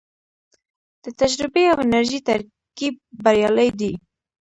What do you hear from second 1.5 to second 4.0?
او انرژۍ ترکیب بریالی دی